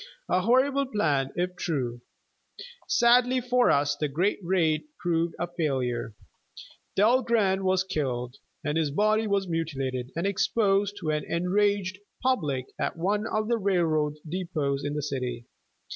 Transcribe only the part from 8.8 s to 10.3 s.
body was mutilated and